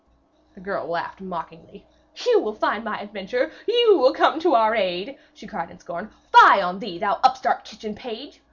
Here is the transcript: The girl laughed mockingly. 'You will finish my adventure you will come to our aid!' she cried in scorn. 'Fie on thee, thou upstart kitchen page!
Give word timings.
The 0.55 0.61
girl 0.61 0.87
laughed 0.87 1.21
mockingly. 1.21 1.85
'You 2.25 2.39
will 2.41 2.55
finish 2.55 2.83
my 2.83 2.99
adventure 2.99 3.51
you 3.67 3.99
will 3.99 4.15
come 4.15 4.39
to 4.39 4.55
our 4.55 4.73
aid!' 4.73 5.15
she 5.35 5.45
cried 5.45 5.69
in 5.69 5.77
scorn. 5.77 6.09
'Fie 6.31 6.59
on 6.59 6.79
thee, 6.79 6.97
thou 6.97 7.19
upstart 7.23 7.65
kitchen 7.65 7.93
page! 7.93 8.39